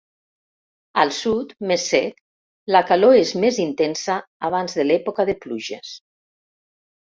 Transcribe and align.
Al 1.01 1.11
sud, 1.17 1.51
més 1.71 1.85
sec, 1.91 2.17
la 2.77 2.81
calor 2.93 3.19
és 3.19 3.35
més 3.45 3.61
intensa 3.67 4.17
abans 4.51 4.77
de 4.81 4.87
l'època 4.89 5.27
de 5.31 5.37
pluges. 5.45 5.95